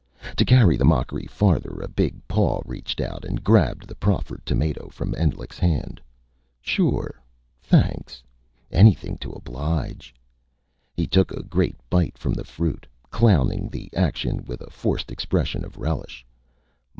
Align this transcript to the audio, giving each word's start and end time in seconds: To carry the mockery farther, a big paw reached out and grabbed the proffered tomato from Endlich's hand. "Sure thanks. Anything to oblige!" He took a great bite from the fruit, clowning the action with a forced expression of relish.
To 0.35 0.43
carry 0.43 0.77
the 0.77 0.83
mockery 0.83 1.27
farther, 1.27 1.79
a 1.79 1.87
big 1.87 2.27
paw 2.27 2.63
reached 2.65 2.99
out 2.99 3.23
and 3.23 3.43
grabbed 3.43 3.87
the 3.87 3.93
proffered 3.93 4.43
tomato 4.47 4.89
from 4.89 5.13
Endlich's 5.13 5.59
hand. 5.59 6.01
"Sure 6.59 7.21
thanks. 7.61 8.23
Anything 8.71 9.15
to 9.19 9.29
oblige!" 9.31 10.15
He 10.95 11.05
took 11.05 11.29
a 11.29 11.43
great 11.43 11.75
bite 11.87 12.17
from 12.17 12.33
the 12.33 12.43
fruit, 12.43 12.87
clowning 13.11 13.69
the 13.69 13.91
action 13.95 14.43
with 14.47 14.61
a 14.61 14.71
forced 14.71 15.11
expression 15.11 15.63
of 15.63 15.77
relish. 15.77 16.25